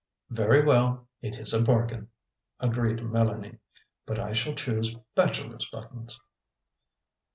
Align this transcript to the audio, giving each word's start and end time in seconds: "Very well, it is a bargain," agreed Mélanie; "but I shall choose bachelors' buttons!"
"Very 0.31 0.65
well, 0.65 1.07
it 1.21 1.37
is 1.37 1.53
a 1.53 1.63
bargain," 1.63 2.07
agreed 2.59 2.97
Mélanie; 3.01 3.59
"but 4.07 4.17
I 4.17 4.33
shall 4.33 4.55
choose 4.55 4.95
bachelors' 5.13 5.69
buttons!" 5.71 6.19